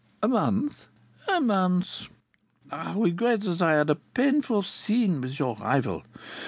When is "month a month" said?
0.27-2.07